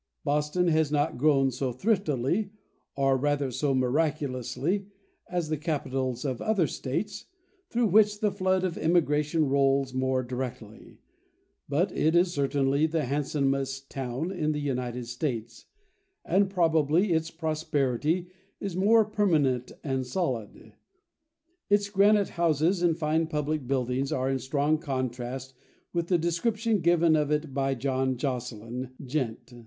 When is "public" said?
23.27-23.67